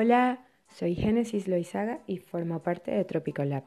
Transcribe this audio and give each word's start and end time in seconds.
Hola, 0.00 0.46
soy 0.68 0.94
Génesis 0.94 1.48
Loizaga 1.48 2.04
y 2.06 2.18
formo 2.18 2.62
parte 2.62 2.92
de 2.92 3.04
Tropico 3.04 3.42
Lab. 3.42 3.64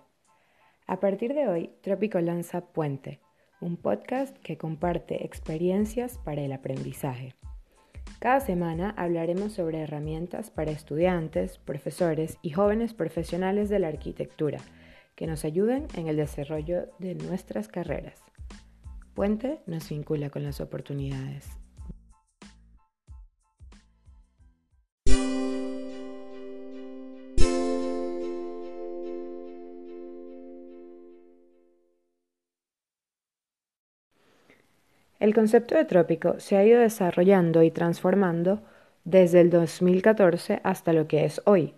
A 0.88 1.02
partir 1.02 1.34
de 1.34 1.50
hoy, 1.50 1.72
Trópico 1.82 2.22
lanza 2.22 2.72
Puente, 2.72 3.20
un 3.60 3.76
podcast 3.76 4.38
que 4.38 4.58
comparte 4.58 5.26
experiencias 5.26 6.20
para 6.20 6.40
el 6.40 6.54
aprendizaje. 6.54 7.36
Cada 8.20 8.40
semana 8.40 8.92
hablaremos 8.92 9.52
sobre 9.52 9.82
herramientas 9.82 10.52
para 10.52 10.72
estudiantes, 10.72 11.58
profesores 11.58 12.38
y 12.42 12.52
jóvenes 12.52 12.94
profesionales 12.94 13.68
de 13.68 13.80
la 13.80 13.90
arquitectura 13.90 14.60
que 15.16 15.28
nos 15.28 15.44
ayuden 15.44 15.88
en 15.96 16.08
el 16.08 16.16
desarrollo 16.16 16.88
de 16.98 17.16
nuestras 17.16 17.68
carreras. 17.68 18.24
Puente 19.16 19.60
nos 19.66 19.90
vincula 19.90 20.30
con 20.30 20.44
las 20.46 20.62
oportunidades. 20.62 21.61
El 35.22 35.36
concepto 35.36 35.76
de 35.76 35.86
trópico 35.86 36.40
se 36.40 36.58
ha 36.58 36.66
ido 36.66 36.80
desarrollando 36.80 37.62
y 37.62 37.70
transformando 37.70 38.60
desde 39.04 39.40
el 39.40 39.52
2014 39.52 40.62
hasta 40.64 40.94
lo 40.94 41.08
que 41.08 41.26
es 41.26 41.44
hoy, 41.46 41.76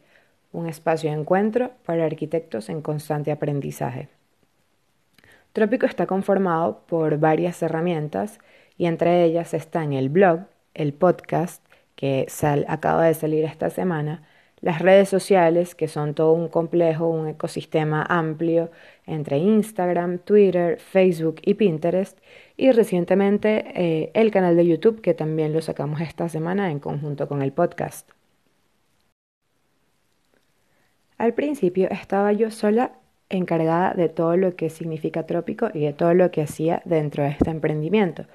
un 0.54 0.66
espacio 0.70 1.12
de 1.12 1.18
encuentro 1.18 1.72
para 1.86 2.06
arquitectos 2.06 2.70
en 2.70 2.82
constante 2.82 3.34
aprendizaje. 3.34 4.08
Trópico 5.52 5.86
está 5.86 6.08
conformado 6.08 6.84
por 6.88 7.18
varias 7.18 7.62
herramientas 7.62 8.40
y 8.78 8.86
entre 8.86 9.26
ellas 9.26 9.54
están 9.54 9.92
el 9.92 10.08
blog, 10.08 10.46
el 10.74 10.94
podcast, 10.94 11.62
que 11.98 12.28
acaba 12.70 13.04
de 13.04 13.14
salir 13.14 13.44
esta 13.44 13.70
semana, 13.70 14.24
las 14.64 14.80
redes 14.82 15.10
sociales, 15.10 15.76
que 15.76 15.90
son 15.90 16.14
todo 16.14 16.32
un 16.32 16.48
complejo, 16.48 17.10
un 17.10 17.28
ecosistema 17.28 18.06
amplio 18.08 18.72
entre 19.06 19.38
Instagram, 19.38 20.20
Twitter, 20.20 20.80
Facebook 20.80 21.36
y 21.42 21.56
Pinterest, 21.56 22.18
y 22.56 22.72
recientemente 22.72 23.66
eh, 23.76 24.12
el 24.14 24.32
canal 24.32 24.56
de 24.56 24.66
YouTube, 24.66 25.02
que 25.02 25.14
también 25.14 25.52
lo 25.52 25.62
sacamos 25.62 26.00
esta 26.00 26.30
semana 26.30 26.72
en 26.72 26.80
conjunto 26.80 27.28
con 27.28 27.42
el 27.42 27.52
podcast. 27.52 28.10
Al 31.18 31.34
principio 31.34 31.90
estaba 31.92 32.32
yo 32.32 32.50
sola 32.50 32.94
encargada 33.30 33.94
de 33.94 34.08
todo 34.08 34.38
lo 34.38 34.56
que 34.56 34.70
significa 34.70 35.26
trópico 35.26 35.72
y 35.74 35.82
de 35.82 35.92
todo 35.92 36.14
lo 36.14 36.32
que 36.32 36.42
hacía 36.42 36.82
dentro 36.86 37.24
de 37.24 37.32
este 37.32 37.50
emprendimiento. 37.50 38.28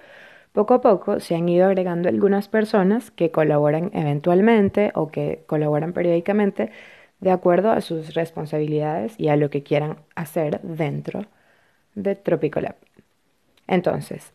Poco 0.52 0.74
a 0.74 0.80
poco 0.80 1.20
se 1.20 1.34
han 1.34 1.48
ido 1.48 1.66
agregando 1.66 2.08
algunas 2.08 2.48
personas 2.48 3.10
que 3.10 3.30
colaboran 3.30 3.90
eventualmente 3.94 4.90
o 4.94 5.08
que 5.08 5.44
colaboran 5.46 5.92
periódicamente 5.92 6.70
de 7.20 7.30
acuerdo 7.30 7.70
a 7.70 7.80
sus 7.80 8.14
responsabilidades 8.14 9.14
y 9.18 9.28
a 9.28 9.36
lo 9.36 9.50
que 9.50 9.62
quieran 9.62 9.98
hacer 10.14 10.60
dentro 10.62 11.26
de 11.94 12.14
Tropicolab. 12.14 12.76
Entonces, 13.66 14.32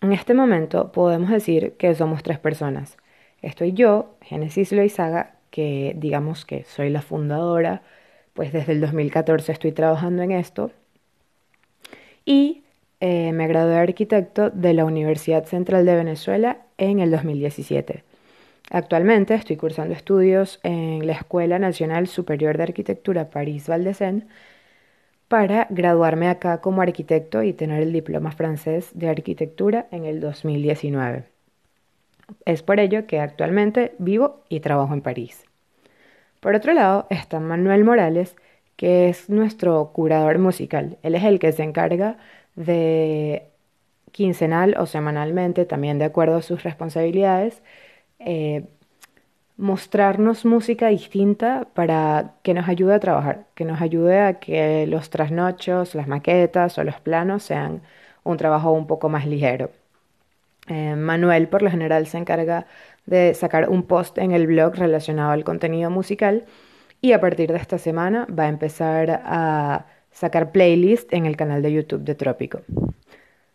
en 0.00 0.12
este 0.12 0.34
momento 0.34 0.92
podemos 0.92 1.30
decir 1.30 1.74
que 1.78 1.94
somos 1.94 2.22
tres 2.22 2.38
personas. 2.38 2.96
Estoy 3.42 3.72
yo, 3.72 4.16
Genesis 4.22 4.72
Loizaga, 4.72 5.36
que 5.50 5.94
digamos 5.96 6.44
que 6.44 6.64
soy 6.64 6.90
la 6.90 7.02
fundadora, 7.02 7.82
pues 8.34 8.52
desde 8.52 8.72
el 8.72 8.80
2014 8.80 9.52
estoy 9.52 9.72
trabajando 9.72 10.22
en 10.22 10.32
esto. 10.32 10.70
Y 12.24 12.64
eh, 13.00 13.32
me 13.32 13.46
gradué 13.46 13.74
de 13.74 13.78
arquitecto 13.78 14.50
de 14.50 14.74
la 14.74 14.84
Universidad 14.84 15.44
Central 15.44 15.86
de 15.86 15.94
Venezuela 15.94 16.58
en 16.78 17.00
el 17.00 17.10
2017. 17.10 18.04
Actualmente 18.70 19.34
estoy 19.34 19.56
cursando 19.56 19.94
estudios 19.94 20.60
en 20.62 21.06
la 21.06 21.14
Escuela 21.14 21.58
Nacional 21.58 22.06
Superior 22.06 22.56
de 22.56 22.64
Arquitectura 22.64 23.30
París 23.30 23.68
Valdecén 23.68 24.28
para 25.28 25.66
graduarme 25.70 26.28
acá 26.28 26.60
como 26.60 26.82
arquitecto 26.82 27.42
y 27.42 27.52
tener 27.52 27.82
el 27.82 27.92
diploma 27.92 28.32
francés 28.32 28.90
de 28.94 29.08
arquitectura 29.08 29.86
en 29.90 30.04
el 30.04 30.20
2019. 30.20 31.24
Es 32.44 32.62
por 32.62 32.80
ello 32.80 33.06
que 33.06 33.20
actualmente 33.20 33.94
vivo 33.98 34.42
y 34.48 34.60
trabajo 34.60 34.92
en 34.92 35.02
París. 35.02 35.44
Por 36.40 36.54
otro 36.54 36.72
lado 36.72 37.06
está 37.10 37.40
Manuel 37.40 37.84
Morales, 37.84 38.36
que 38.76 39.08
es 39.08 39.28
nuestro 39.28 39.90
curador 39.92 40.38
musical. 40.38 40.98
Él 41.02 41.14
es 41.14 41.24
el 41.24 41.38
que 41.38 41.52
se 41.52 41.62
encarga 41.62 42.16
de 42.58 43.50
quincenal 44.12 44.76
o 44.78 44.86
semanalmente, 44.86 45.64
también 45.64 45.98
de 45.98 46.06
acuerdo 46.06 46.36
a 46.36 46.42
sus 46.42 46.64
responsabilidades, 46.64 47.62
eh, 48.18 48.64
mostrarnos 49.56 50.44
música 50.44 50.88
distinta 50.88 51.68
para 51.74 52.34
que 52.42 52.54
nos 52.54 52.68
ayude 52.68 52.94
a 52.94 53.00
trabajar, 53.00 53.46
que 53.54 53.64
nos 53.64 53.80
ayude 53.80 54.20
a 54.20 54.40
que 54.40 54.86
los 54.88 55.10
trasnochos, 55.10 55.94
las 55.94 56.08
maquetas 56.08 56.78
o 56.78 56.84
los 56.84 57.00
planos 57.00 57.44
sean 57.44 57.82
un 58.24 58.36
trabajo 58.36 58.72
un 58.72 58.86
poco 58.86 59.08
más 59.08 59.26
ligero. 59.26 59.70
Eh, 60.68 60.96
Manuel 60.96 61.48
por 61.48 61.62
lo 61.62 61.70
general 61.70 62.06
se 62.06 62.18
encarga 62.18 62.66
de 63.06 63.34
sacar 63.34 63.68
un 63.70 63.84
post 63.84 64.18
en 64.18 64.32
el 64.32 64.46
blog 64.46 64.74
relacionado 64.76 65.30
al 65.32 65.44
contenido 65.44 65.90
musical 65.90 66.44
y 67.00 67.12
a 67.12 67.20
partir 67.20 67.52
de 67.52 67.58
esta 67.58 67.78
semana 67.78 68.26
va 68.36 68.44
a 68.44 68.48
empezar 68.48 69.22
a 69.24 69.86
sacar 70.18 70.50
playlist 70.50 71.12
en 71.12 71.26
el 71.26 71.36
canal 71.36 71.62
de 71.62 71.72
YouTube 71.72 72.02
de 72.02 72.16
Trópico. 72.16 72.62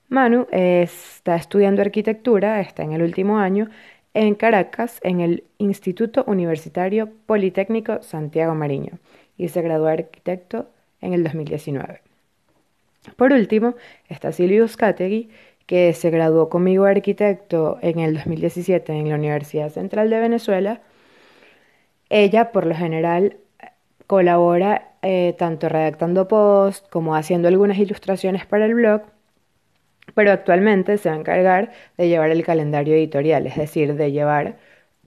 Manu 0.07 0.47
está 0.51 1.35
estudiando 1.35 1.81
arquitectura, 1.81 2.61
está 2.61 2.83
en 2.83 2.93
el 2.93 3.01
último 3.01 3.37
año, 3.37 3.69
en 4.13 4.35
Caracas, 4.35 4.99
en 5.03 5.19
el 5.19 5.43
Instituto 5.57 6.23
Universitario 6.25 7.09
Politécnico 7.25 8.01
Santiago 8.01 8.55
Mariño, 8.55 8.99
y 9.37 9.49
se 9.49 9.61
graduó 9.61 9.87
arquitecto 9.87 10.69
en 11.01 11.13
el 11.13 11.23
2019. 11.23 11.99
Por 13.17 13.33
último, 13.33 13.75
está 14.07 14.31
Silvius 14.31 14.77
Categui, 14.77 15.29
que 15.65 15.91
se 15.93 16.11
graduó 16.11 16.47
conmigo 16.47 16.85
arquitecto 16.85 17.77
en 17.81 17.99
el 17.99 18.13
2017 18.15 18.93
en 18.93 19.09
la 19.09 19.15
Universidad 19.15 19.69
Central 19.69 20.09
de 20.09 20.19
Venezuela. 20.19 20.81
Ella, 22.09 22.53
por 22.53 22.65
lo 22.65 22.75
general, 22.75 23.37
colabora 24.07 24.93
eh, 25.01 25.35
tanto 25.37 25.69
redactando 25.69 26.27
posts 26.27 26.87
como 26.89 27.15
haciendo 27.15 27.47
algunas 27.47 27.77
ilustraciones 27.77 28.45
para 28.45 28.65
el 28.65 28.75
blog, 28.75 29.03
pero 30.15 30.31
actualmente 30.31 30.97
se 30.97 31.09
va 31.09 31.15
a 31.15 31.19
encargar 31.19 31.71
de 31.97 32.07
llevar 32.09 32.29
el 32.31 32.43
calendario 32.43 32.95
editorial, 32.95 33.47
es 33.47 33.55
decir, 33.55 33.95
de 33.95 34.11
llevar 34.11 34.57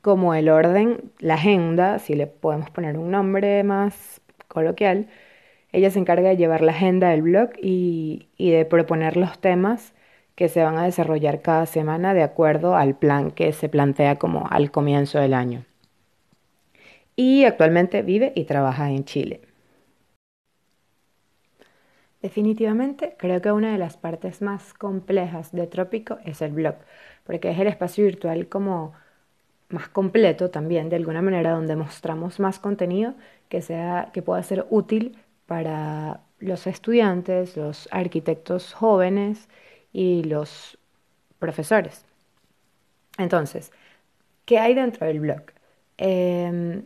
como 0.03 0.35
el 0.35 0.49
orden, 0.49 1.13
la 1.19 1.35
agenda, 1.35 1.99
si 1.99 2.15
le 2.15 2.27
podemos 2.27 2.71
poner 2.71 2.97
un 2.99 3.11
nombre 3.11 3.65
más 3.65 4.21
coloquial, 4.49 5.09
ella 5.73 5.91
se 5.91 5.99
encarga 5.99 6.31
de 6.31 6.37
llevar 6.37 6.63
la 6.63 6.73
agenda 6.73 7.11
del 7.11 7.23
blog 7.23 7.51
y, 7.61 8.29
y 8.37 8.51
de 8.51 8.65
proponer 8.65 9.17
los 9.17 9.39
temas 9.41 9.95
que 10.37 10.49
se 10.49 10.63
van 10.63 10.79
a 10.79 10.85
desarrollar 10.85 11.43
cada 11.43 11.67
semana 11.67 12.15
de 12.15 12.23
acuerdo 12.23 12.77
al 12.77 12.97
plan 12.97 13.31
que 13.31 13.53
se 13.53 13.69
plantea 13.69 14.17
como 14.17 14.47
al 14.51 14.71
comienzo 14.71 15.19
del 15.19 15.35
año. 15.35 15.65
Y 17.17 17.45
actualmente 17.45 18.03
vive 18.03 18.33
y 18.35 18.45
trabaja 18.45 18.91
en 18.91 19.05
Chile. 19.05 19.41
Definitivamente 22.23 23.15
creo 23.19 23.41
que 23.41 23.53
una 23.53 23.73
de 23.73 23.79
las 23.79 23.97
partes 23.97 24.43
más 24.43 24.75
complejas 24.75 25.53
de 25.53 25.67
Trópico 25.67 26.19
es 26.25 26.43
el 26.43 26.53
blog, 26.53 26.75
porque 27.25 27.51
es 27.51 27.59
el 27.59 27.69
espacio 27.69 28.05
virtual 28.05 28.49
como 28.49 28.95
más 29.69 29.89
completo 29.89 30.51
también, 30.51 30.89
de 30.89 30.97
alguna 30.97 31.23
manera, 31.23 31.53
donde 31.53 31.77
mostramos 31.77 32.41
más 32.41 32.59
contenido 32.59 33.15
que, 33.49 33.63
sea, 33.63 34.11
que 34.13 34.23
pueda 34.23 34.43
ser 34.43 34.67
útil 34.71 35.19
para 35.47 36.21
los 36.41 36.67
estudiantes, 36.67 37.57
los 37.57 37.89
arquitectos 37.93 38.75
jóvenes 38.75 39.49
y 39.93 40.25
los 40.25 40.79
profesores. 41.39 42.05
Entonces, 43.19 43.73
¿qué 44.47 44.59
hay 44.59 44.75
dentro 44.75 45.07
del 45.07 45.21
blog? 45.21 45.43
Em, 45.99 46.85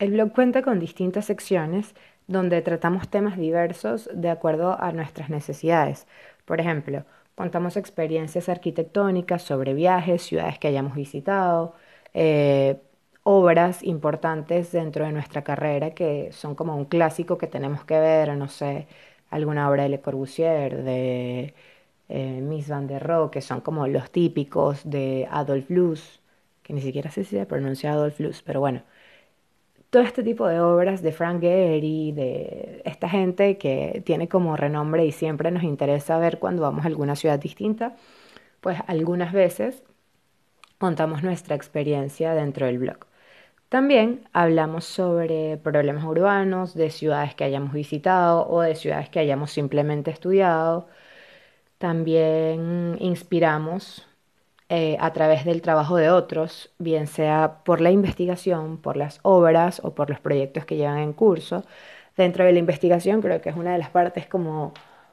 el 0.00 0.12
blog 0.12 0.32
cuenta 0.32 0.62
con 0.62 0.80
distintas 0.80 1.26
secciones 1.26 1.94
donde 2.26 2.62
tratamos 2.62 3.08
temas 3.08 3.36
diversos 3.38 4.08
de 4.14 4.30
acuerdo 4.30 4.80
a 4.80 4.92
nuestras 4.92 5.30
necesidades. 5.30 6.06
Por 6.44 6.60
ejemplo, 6.60 7.04
contamos 7.34 7.76
experiencias 7.76 8.48
arquitectónicas 8.48 9.42
sobre 9.42 9.74
viajes, 9.74 10.22
ciudades 10.22 10.58
que 10.58 10.68
hayamos 10.68 10.94
visitado, 10.94 11.74
eh, 12.14 12.80
obras 13.22 13.82
importantes 13.82 14.72
dentro 14.72 15.04
de 15.04 15.12
nuestra 15.12 15.44
carrera 15.44 15.90
que 15.94 16.32
son 16.32 16.54
como 16.54 16.76
un 16.76 16.86
clásico 16.86 17.38
que 17.38 17.46
tenemos 17.46 17.84
que 17.84 17.98
ver, 18.00 18.36
no 18.36 18.48
sé, 18.48 18.86
alguna 19.30 19.68
obra 19.70 19.84
de 19.84 19.90
Le 19.90 20.00
Corbusier, 20.00 20.82
de 20.82 21.54
eh, 22.08 22.40
Miss 22.40 22.68
Van 22.68 22.86
der 22.86 23.02
Rohe, 23.06 23.30
que 23.30 23.40
son 23.42 23.60
como 23.60 23.86
los 23.86 24.10
típicos 24.10 24.88
de 24.88 25.28
Adolf 25.30 25.70
Luz, 25.70 26.20
que 26.62 26.72
ni 26.72 26.80
siquiera 26.80 27.10
sé 27.10 27.24
si 27.24 27.36
se 27.36 27.46
pronuncia 27.46 27.92
Adolf 27.92 28.18
Luz, 28.20 28.42
pero 28.42 28.60
bueno, 28.60 28.82
todo 29.90 30.02
este 30.02 30.22
tipo 30.22 30.46
de 30.46 30.60
obras 30.60 31.02
de 31.02 31.12
Frank 31.12 31.40
Gehry, 31.40 32.12
de 32.12 32.82
esta 32.84 33.08
gente 33.08 33.58
que 33.58 34.02
tiene 34.06 34.28
como 34.28 34.56
renombre 34.56 35.04
y 35.04 35.12
siempre 35.12 35.50
nos 35.50 35.64
interesa 35.64 36.18
ver 36.18 36.38
cuando 36.38 36.62
vamos 36.62 36.84
a 36.84 36.88
alguna 36.88 37.16
ciudad 37.16 37.38
distinta, 37.40 37.96
pues 38.60 38.78
algunas 38.86 39.32
veces 39.32 39.82
contamos 40.78 41.22
nuestra 41.22 41.56
experiencia 41.56 42.34
dentro 42.34 42.66
del 42.66 42.78
blog. 42.78 42.98
También 43.68 44.28
hablamos 44.32 44.84
sobre 44.84 45.56
problemas 45.58 46.04
urbanos 46.04 46.74
de 46.74 46.90
ciudades 46.90 47.34
que 47.34 47.44
hayamos 47.44 47.72
visitado 47.72 48.48
o 48.48 48.62
de 48.62 48.74
ciudades 48.74 49.08
que 49.10 49.20
hayamos 49.20 49.52
simplemente 49.52 50.10
estudiado. 50.10 50.88
También 51.78 52.96
inspiramos 53.00 54.09
eh, 54.70 54.96
a 55.00 55.12
través 55.12 55.44
del 55.44 55.62
trabajo 55.62 55.96
de 55.96 56.10
otros, 56.10 56.70
bien 56.78 57.08
sea 57.08 57.64
por 57.64 57.80
la 57.80 57.90
investigación, 57.90 58.78
por 58.78 58.96
las 58.96 59.18
obras 59.22 59.80
o 59.84 59.94
por 59.96 60.10
los 60.10 60.20
proyectos 60.20 60.64
que 60.64 60.76
llevan 60.76 60.98
en 60.98 61.12
curso. 61.12 61.64
Dentro 62.16 62.44
de 62.44 62.52
la 62.52 62.60
investigación 62.60 63.20
creo 63.22 63.40
que 63.40 63.50
es 63.50 63.56
una 63.56 63.72
de 63.72 63.78
las 63.78 63.90
partes 63.90 64.26
como 64.26 64.72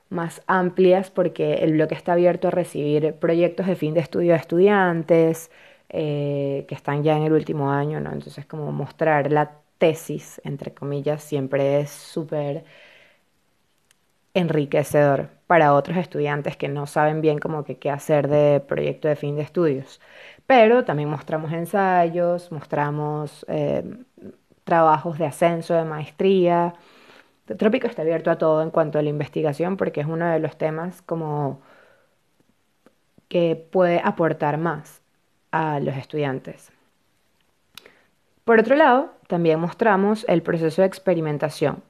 más 0.09 0.41
amplias 0.47 1.09
porque 1.11 1.55
el 1.55 1.73
bloque 1.73 1.95
está 1.95 2.13
abierto 2.13 2.49
a 2.49 2.51
recibir 2.51 3.15
proyectos 3.15 3.67
de 3.67 3.75
fin 3.75 3.93
de 3.95 4.01
estudio 4.01 4.33
de 4.33 4.39
estudiantes 4.39 5.51
eh, 5.89 6.65
que 6.67 6.75
están 6.75 7.03
ya 7.03 7.17
en 7.17 7.23
el 7.23 7.33
último 7.33 7.71
año, 7.71 7.99
¿no? 7.99 8.11
Entonces 8.11 8.45
como 8.45 8.71
mostrar 8.71 9.31
la 9.31 9.53
tesis, 9.79 10.41
entre 10.43 10.73
comillas, 10.73 11.23
siempre 11.23 11.79
es 11.81 11.89
súper 11.91 12.63
enriquecedor 14.37 15.29
para 15.47 15.73
otros 15.73 15.97
estudiantes 15.97 16.57
que 16.57 16.67
no 16.67 16.87
saben 16.87 17.21
bien 17.21 17.39
que 17.65 17.77
qué 17.77 17.89
hacer 17.89 18.27
de 18.27 18.59
proyecto 18.59 19.07
de 19.07 19.15
fin 19.15 19.35
de 19.35 19.43
estudios. 19.43 19.99
Pero 20.45 20.85
también 20.85 21.09
mostramos 21.09 21.51
ensayos, 21.51 22.51
mostramos 22.51 23.45
eh, 23.49 23.83
trabajos 24.63 25.17
de 25.17 25.25
ascenso, 25.25 25.73
de 25.73 25.85
maestría. 25.85 26.73
Trópico 27.57 27.87
está 27.87 28.01
abierto 28.01 28.31
a 28.31 28.37
todo 28.37 28.61
en 28.61 28.71
cuanto 28.71 28.99
a 28.99 29.01
la 29.01 29.09
investigación 29.09 29.77
porque 29.77 30.01
es 30.01 30.07
uno 30.07 30.27
de 30.27 30.39
los 30.39 30.57
temas 30.57 31.01
como 31.01 31.61
que 33.29 33.55
puede 33.71 34.01
aportar 34.03 34.57
más 34.57 35.01
a 35.51 35.79
los 35.79 35.95
estudiantes. 35.95 36.71
Por 38.45 38.59
otro 38.59 38.75
lado, 38.75 39.11
también 39.27 39.59
mostramos 39.59 40.25
el 40.29 40.41
proceso 40.41 40.81
de 40.81 40.87
experimentación, 40.87 41.83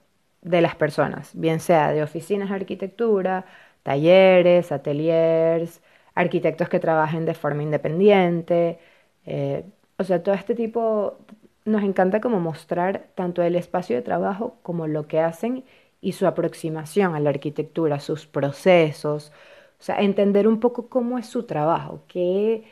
de 0.50 0.62
las 0.62 0.76
personas, 0.76 1.32
bien 1.36 1.60
sea 1.60 1.92
de 1.92 2.04
oficinas 2.04 2.50
de 2.50 2.56
arquitectura, 2.56 3.46
talleres, 3.84 4.72
ateliers, 4.72 5.82
arquitectos 6.16 6.70
que 6.70 6.80
trabajen 6.80 7.26
de 7.26 7.34
forma 7.34 7.64
independiente. 7.64 8.80
Eh, 9.26 9.66
o 9.98 10.04
sea, 10.04 10.24
todo 10.24 10.36
este 10.36 10.56
tipo 10.56 11.18
nos 11.66 11.84
encanta 11.84 12.22
como 12.22 12.40
mostrar 12.40 13.08
tanto 13.16 13.42
el 13.44 13.56
espacio 13.56 13.96
de 13.96 14.02
trabajo 14.02 14.58
como 14.64 14.88
lo 14.88 15.08
que 15.08 15.20
hacen 15.20 15.66
y 16.02 16.14
su 16.14 16.28
aproximación 16.28 17.16
a 17.16 17.20
la 17.20 17.30
arquitectura, 17.32 18.00
sus 18.00 18.26
procesos, 18.28 19.32
o 19.80 19.84
sea, 19.84 20.00
entender 20.02 20.48
un 20.48 20.60
poco 20.60 20.90
cómo 20.90 21.18
es 21.18 21.28
su 21.28 21.44
trabajo, 21.44 22.04
qué, 22.08 22.64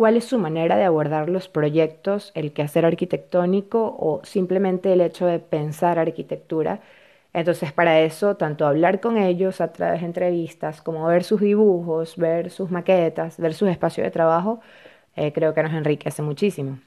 cuál 0.00 0.16
es 0.16 0.24
su 0.24 0.38
manera 0.38 0.78
de 0.78 0.84
abordar 0.84 1.28
los 1.28 1.48
proyectos, 1.48 2.32
el 2.34 2.54
quehacer 2.54 2.86
arquitectónico 2.86 3.98
o 4.00 4.22
simplemente 4.24 4.94
el 4.94 5.02
hecho 5.02 5.26
de 5.26 5.40
pensar 5.40 5.98
arquitectura. 5.98 6.80
Entonces, 7.34 7.70
para 7.74 8.00
eso, 8.00 8.34
tanto 8.38 8.66
hablar 8.66 9.00
con 9.02 9.18
ellos 9.18 9.60
a 9.60 9.74
través 9.74 10.00
de 10.00 10.06
entrevistas, 10.06 10.80
como 10.80 11.06
ver 11.06 11.22
sus 11.22 11.42
dibujos, 11.42 12.16
ver 12.16 12.50
sus 12.50 12.70
maquetas, 12.70 13.36
ver 13.38 13.52
sus 13.52 13.68
espacios 13.68 14.06
de 14.06 14.10
trabajo, 14.10 14.60
eh, 15.16 15.34
creo 15.34 15.52
que 15.52 15.62
nos 15.62 15.74
enriquece 15.74 16.22
muchísimo. 16.22 16.78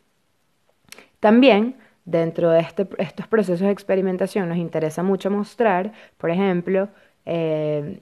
También, 1.20 1.76
dentro 2.06 2.50
de 2.50 2.62
este, 2.62 2.88
estos 2.98 3.28
procesos 3.28 3.68
de 3.68 3.72
experimentación, 3.72 4.50
nos 4.50 4.58
interesa 4.58 5.04
mucho 5.04 5.30
mostrar, 5.30 5.94
por 6.18 6.32
ejemplo, 6.32 6.90
eh, 7.28 8.02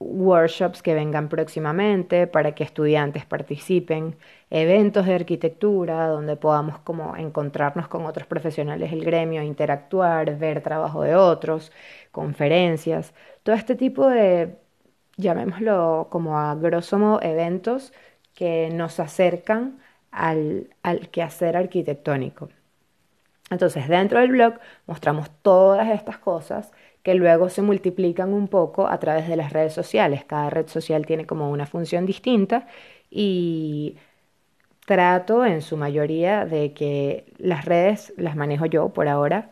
workshops 0.00 0.82
que 0.82 0.94
vengan 0.94 1.28
próximamente 1.28 2.26
para 2.26 2.54
que 2.54 2.64
estudiantes 2.64 3.24
participen, 3.26 4.16
eventos 4.50 5.06
de 5.06 5.14
arquitectura 5.14 6.06
donde 6.08 6.36
podamos 6.36 6.78
como 6.80 7.16
encontrarnos 7.16 7.88
con 7.88 8.06
otros 8.06 8.26
profesionales 8.26 8.90
del 8.90 9.04
gremio, 9.04 9.42
interactuar, 9.42 10.38
ver 10.38 10.62
trabajo 10.62 11.02
de 11.02 11.16
otros, 11.16 11.72
conferencias, 12.12 13.12
todo 13.42 13.56
este 13.56 13.74
tipo 13.74 14.08
de, 14.08 14.56
llamémoslo 15.16 16.08
como 16.10 16.38
a 16.38 16.54
grosso 16.54 16.98
modo, 16.98 17.20
eventos 17.22 17.92
que 18.34 18.70
nos 18.72 19.00
acercan 19.00 19.78
al, 20.12 20.70
al 20.82 21.08
quehacer 21.10 21.56
arquitectónico. 21.56 22.48
Entonces, 23.50 23.88
dentro 23.88 24.20
del 24.20 24.30
blog 24.32 24.54
mostramos 24.86 25.30
todas 25.42 25.88
estas 25.88 26.18
cosas 26.18 26.70
que 27.02 27.14
luego 27.14 27.48
se 27.48 27.62
multiplican 27.62 28.32
un 28.34 28.48
poco 28.48 28.88
a 28.88 28.98
través 28.98 29.28
de 29.28 29.36
las 29.36 29.52
redes 29.52 29.72
sociales. 29.72 30.24
Cada 30.24 30.50
red 30.50 30.68
social 30.68 31.06
tiene 31.06 31.26
como 31.26 31.50
una 31.50 31.66
función 31.66 32.06
distinta 32.06 32.66
y 33.10 33.96
trato 34.86 35.44
en 35.44 35.62
su 35.62 35.76
mayoría 35.76 36.46
de 36.46 36.72
que 36.72 37.26
las 37.38 37.64
redes 37.64 38.12
las 38.16 38.36
manejo 38.36 38.66
yo 38.66 38.90
por 38.90 39.08
ahora. 39.08 39.50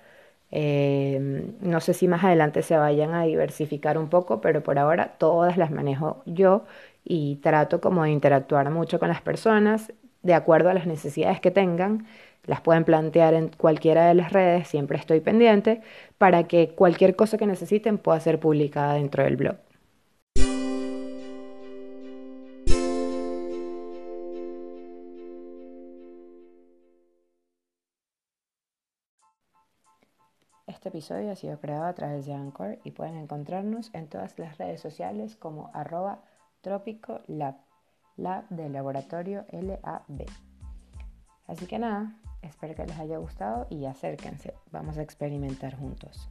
Eh, 0.51 1.53
no 1.61 1.81
sé 1.81 1.93
si 1.95 2.09
más 2.09 2.25
adelante 2.25 2.63
se 2.63 2.77
vayan 2.77 3.15
a 3.15 3.25
diversificar 3.25 3.99
un 3.99 4.09
poco, 4.09 4.41
pero 4.41 4.63
por 4.63 4.79
ahora 4.79 5.17
todas 5.19 5.57
las 5.59 5.71
manejo 5.71 6.23
yo 6.27 6.65
y 7.05 7.37
trato 7.37 7.81
como 7.81 8.05
de 8.05 8.11
interactuar 8.11 8.71
mucho 8.71 8.99
con 8.99 9.09
las 9.09 9.21
personas 9.23 9.93
de 10.23 10.35
acuerdo 10.35 10.71
a 10.71 10.75
las 10.75 10.87
necesidades 10.87 11.41
que 11.41 11.51
tengan 11.51 12.07
las 12.47 12.61
pueden 12.61 12.85
plantear 12.85 13.35
en 13.35 13.49
cualquiera 13.49 14.07
de 14.07 14.15
las 14.15 14.33
redes, 14.33 14.69
siempre 14.69 14.99
estoy 14.99 15.21
pendiente, 15.21 15.83
para 16.19 16.45
que 16.45 16.71
cualquier 16.71 17.17
cosa 17.17 17.39
que 17.39 17.47
necesiten 17.47 17.99
pueda 17.99 18.21
ser 18.21 18.41
publicada 18.41 18.95
dentro 18.95 19.25
del 19.25 19.37
blog. 19.37 19.57
Este 30.87 30.99
episodio 30.99 31.33
ha 31.33 31.37
sido 31.37 31.59
creado 31.59 31.87
a 31.87 31.95
través 31.95 32.27
de 32.27 32.35
Anchor 32.35 32.79
y 32.85 32.93
pueden 32.93 33.17
encontrarnos 33.17 33.91
en 33.93 34.09
todas 34.09 34.39
las 34.39 34.57
redes 34.57 34.81
sociales 34.81 35.35
como 35.35 35.71
arroba 35.75 36.23
trópico 36.61 37.23
lab, 37.27 37.57
lab 38.17 38.49
de 38.51 38.69
laboratorio 38.69 39.47
LAB. 39.51 40.27
Así 41.47 41.67
que 41.67 41.79
nada, 41.79 42.15
Espero 42.43 42.75
que 42.75 42.87
les 42.87 42.99
haya 42.99 43.19
gustado 43.19 43.67
y 43.71 43.85
acérquense, 43.87 44.55
vamos 44.71 44.99
a 44.99 45.03
experimentar 45.03 45.77
juntos. 45.77 46.29